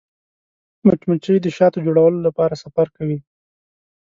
مچمچۍ 0.85 1.37
د 1.41 1.47
شاتو 1.57 1.77
د 1.81 1.83
جوړولو 1.87 2.19
لپاره 2.27 2.59
سفر 2.63 2.87
کوي 2.97 3.19